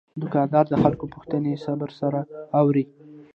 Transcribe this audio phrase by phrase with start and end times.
[0.21, 2.19] دوکاندار د خلکو پوښتنې صبر سره
[2.59, 2.85] اوري.